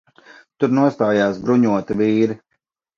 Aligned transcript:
Tur 0.63 0.73
nostājās 0.79 1.39
bruņoti 1.47 2.03
vīri. 2.05 2.43